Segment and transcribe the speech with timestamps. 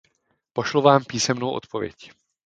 [0.53, 2.11] Pošlu vám písemnou odpověď.